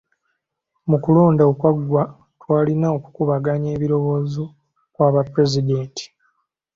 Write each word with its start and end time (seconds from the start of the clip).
Mu 0.89 0.97
kulonda 1.03 1.43
okwaggwa 1.51 2.03
twalina 2.41 2.87
okukubaganya 2.97 3.69
ebirowoozo 3.75 4.43
kwa 4.93 5.07
ba 5.13 5.21
pulezidenti. 5.31 6.05